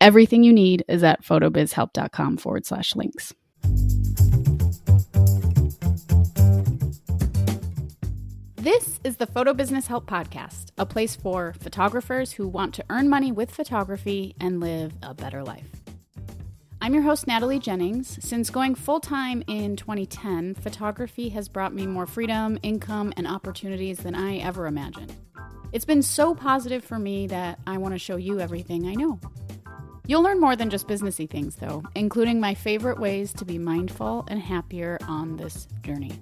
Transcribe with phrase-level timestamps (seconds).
[0.00, 3.34] Everything you need is at photobizhelp.com forward slash links.
[8.54, 13.08] This is the Photo Business Help Podcast, a place for photographers who want to earn
[13.08, 15.66] money with photography and live a better life.
[16.80, 18.24] I'm your host, Natalie Jennings.
[18.24, 23.98] Since going full time in 2010, photography has brought me more freedom, income, and opportunities
[23.98, 25.12] than I ever imagined.
[25.72, 29.18] It's been so positive for me that I want to show you everything I know.
[30.08, 34.24] You'll learn more than just businessy things, though, including my favorite ways to be mindful
[34.28, 36.12] and happier on this journey.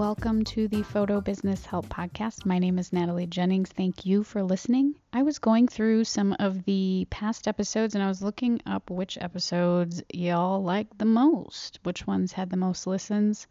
[0.00, 2.46] Welcome to the Photo Business Help Podcast.
[2.46, 3.68] My name is Natalie Jennings.
[3.68, 4.94] Thank you for listening.
[5.12, 9.18] I was going through some of the past episodes and I was looking up which
[9.20, 13.46] episodes y'all liked the most, which ones had the most listens.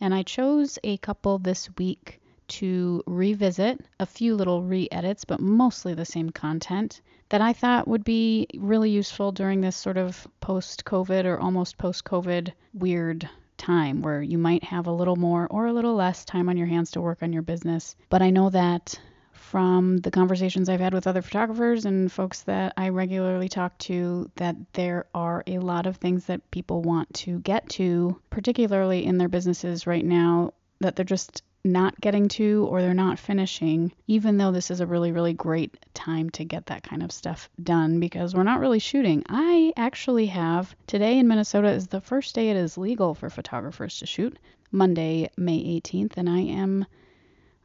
[0.00, 5.38] And I chose a couple this week to revisit, a few little re edits, but
[5.38, 10.26] mostly the same content that I thought would be really useful during this sort of
[10.40, 13.28] post COVID or almost post COVID weird
[13.60, 16.66] time where you might have a little more or a little less time on your
[16.66, 17.94] hands to work on your business.
[18.08, 18.98] But I know that
[19.32, 24.30] from the conversations I've had with other photographers and folks that I regularly talk to
[24.36, 29.18] that there are a lot of things that people want to get to, particularly in
[29.18, 34.36] their businesses right now, that they're just not getting to or they're not finishing, even
[34.38, 38.00] though this is a really, really great time to get that kind of stuff done
[38.00, 39.22] because we're not really shooting.
[39.28, 43.98] I actually have today in Minnesota is the first day it is legal for photographers
[43.98, 44.38] to shoot,
[44.72, 46.86] Monday, May 18th, and I am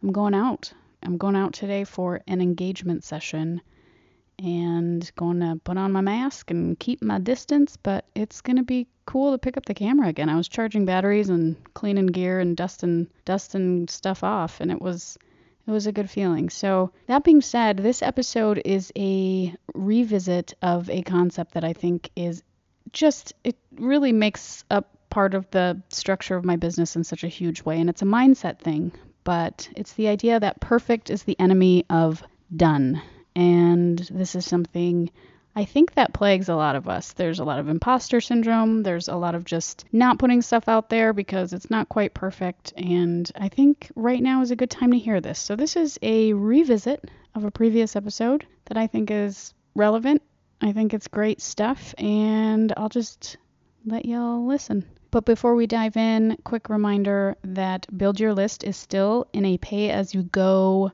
[0.03, 0.71] I'm going out.
[1.01, 3.61] I'm going out today for an engagement session
[4.39, 8.63] and going to put on my mask and keep my distance, but it's going to
[8.63, 10.29] be cool to pick up the camera again.
[10.29, 15.17] I was charging batteries and cleaning gear and dusting dusting stuff off and it was
[15.67, 16.49] it was a good feeling.
[16.49, 22.11] So, that being said, this episode is a revisit of a concept that I think
[22.15, 22.43] is
[22.91, 27.29] just it really makes up part of the structure of my business in such a
[27.29, 28.91] huge way and it's a mindset thing,
[29.23, 32.23] but it's the idea that perfect is the enemy of
[32.55, 33.01] done.
[33.35, 35.09] And this is something
[35.57, 37.13] I think that plagues a lot of us.
[37.13, 38.83] There's a lot of imposter syndrome.
[38.83, 42.73] There's a lot of just not putting stuff out there because it's not quite perfect.
[42.75, 45.39] And I think right now is a good time to hear this.
[45.39, 50.21] So, this is a revisit of a previous episode that I think is relevant.
[50.59, 51.95] I think it's great stuff.
[51.97, 53.37] And I'll just
[53.85, 54.85] let y'all listen.
[55.09, 59.57] But before we dive in, quick reminder that Build Your List is still in a
[59.57, 60.91] pay as you go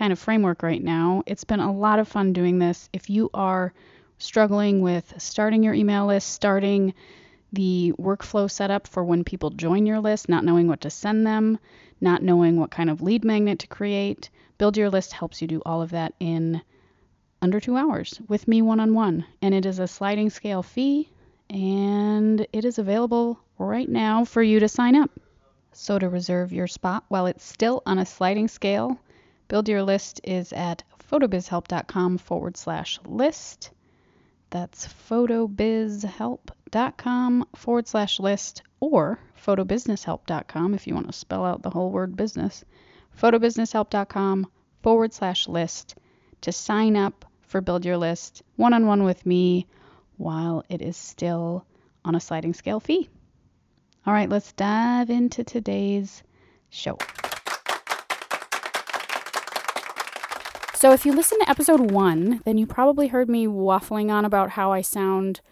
[0.00, 1.22] kind of framework right now.
[1.26, 2.88] It's been a lot of fun doing this.
[2.90, 3.74] If you are
[4.16, 6.94] struggling with starting your email list, starting
[7.52, 11.58] the workflow setup for when people join your list, not knowing what to send them,
[12.00, 15.60] not knowing what kind of lead magnet to create, Build Your List helps you do
[15.66, 16.62] all of that in
[17.42, 19.26] under two hours with me one on one.
[19.42, 21.10] And it is a sliding scale fee,
[21.50, 25.10] and it is available right now for you to sign up.
[25.72, 28.98] So, to reserve your spot while it's still on a sliding scale,
[29.50, 33.72] Build your list is at photobizhelp.com forward slash list.
[34.50, 41.90] That's photobizhelp.com forward slash list or photobusinesshelp.com if you want to spell out the whole
[41.90, 42.64] word business.
[43.20, 44.46] Photobusinesshelp.com
[44.84, 45.96] forward slash list
[46.42, 49.66] to sign up for Build Your List one on one with me
[50.16, 51.66] while it is still
[52.04, 53.08] on a sliding scale fee.
[54.06, 56.22] All right, let's dive into today's
[56.68, 56.96] show.
[60.80, 64.48] So, if you listen to episode one, then you probably heard me waffling on about
[64.48, 65.42] how I sound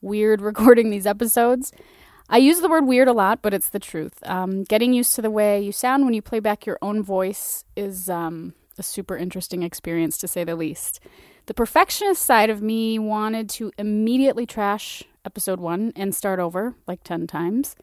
[0.00, 1.70] weird recording these episodes.
[2.30, 4.14] I use the word weird a lot, but it's the truth.
[4.22, 7.62] Um, getting used to the way you sound when you play back your own voice
[7.76, 10.98] is um, a super interesting experience, to say the least.
[11.44, 17.04] The perfectionist side of me wanted to immediately trash episode one and start over like
[17.04, 17.76] 10 times.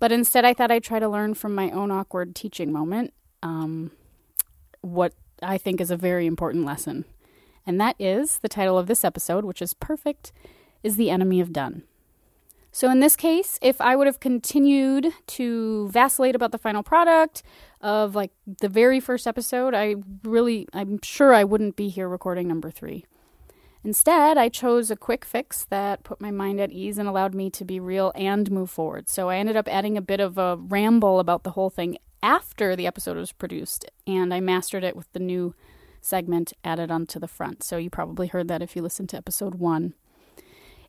[0.00, 3.14] But instead, I thought I'd try to learn from my own awkward teaching moment
[3.44, 3.92] um,
[4.80, 7.04] what I think is a very important lesson.
[7.66, 10.32] And that is the title of this episode, which is perfect,
[10.82, 11.84] is the enemy of done.
[12.70, 17.44] So, in this case, if I would have continued to vacillate about the final product
[17.80, 19.94] of like the very first episode, I
[20.24, 23.04] really, I'm sure I wouldn't be here recording number three.
[23.84, 27.48] Instead, I chose a quick fix that put my mind at ease and allowed me
[27.50, 29.08] to be real and move forward.
[29.08, 32.74] So, I ended up adding a bit of a ramble about the whole thing after
[32.74, 35.54] the episode was produced, and I mastered it with the new
[36.00, 37.62] segment added onto the front.
[37.62, 39.92] So, you probably heard that if you listened to episode one.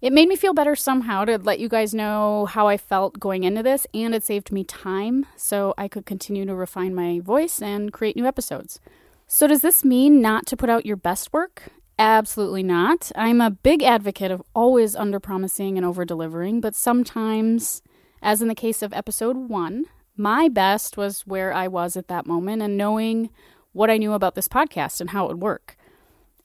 [0.02, 3.44] It made me feel better somehow to let you guys know how I felt going
[3.44, 7.62] into this, and it saved me time so I could continue to refine my voice
[7.62, 8.80] and create new episodes.
[9.28, 11.64] So, does this mean not to put out your best work?
[12.00, 13.12] Absolutely not.
[13.14, 17.82] I'm a big advocate of always under promising and over delivering, but sometimes,
[18.22, 19.86] as in the case of episode one,
[20.18, 23.30] my best was where I was at that moment and knowing
[23.74, 25.78] what I knew about this podcast and how it would work.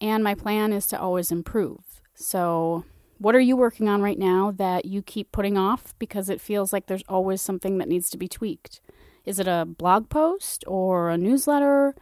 [0.00, 2.02] And my plan is to always improve.
[2.14, 2.84] So,
[3.18, 6.72] what are you working on right now that you keep putting off because it feels
[6.72, 8.80] like there's always something that needs to be tweaked?
[9.24, 11.94] Is it a blog post or a newsletter?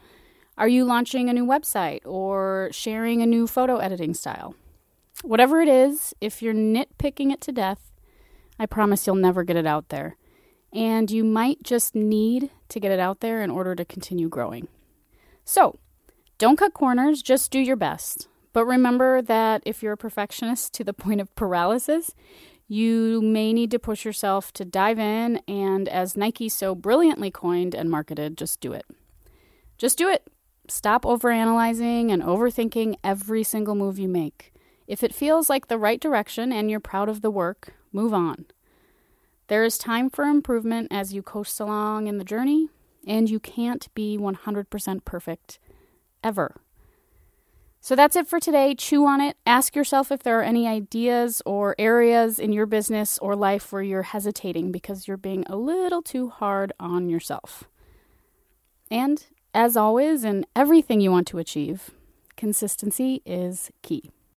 [0.57, 4.55] Are you launching a new website or sharing a new photo editing style?
[5.23, 7.91] Whatever it is, if you're nitpicking it to death,
[8.59, 10.17] I promise you'll never get it out there.
[10.73, 14.69] And you might just need to get it out there in order to continue growing.
[15.45, 15.79] So,
[16.37, 18.29] don't cut corners, just do your best.
[18.53, 22.13] But remember that if you're a perfectionist to the point of paralysis,
[22.69, 27.75] you may need to push yourself to dive in and, as Nike so brilliantly coined
[27.75, 28.85] and marketed, just do it.
[29.79, 30.29] Just do it.
[30.69, 34.53] Stop overanalyzing and overthinking every single move you make.
[34.87, 38.47] If it feels like the right direction and you're proud of the work, move on.
[39.49, 42.69] There is time for improvement as you coast along in the journey,
[43.07, 45.59] and you can't be 100% perfect
[46.23, 46.61] ever.
[47.81, 48.75] So that's it for today.
[48.75, 49.39] Chew on it.
[49.47, 53.83] Ask yourself if there are any ideas or areas in your business or life where
[53.83, 57.65] you're hesitating because you're being a little too hard on yourself.
[58.91, 59.25] And
[59.55, 61.91] as always, in everything you want to achieve,
[62.37, 64.11] consistency is key.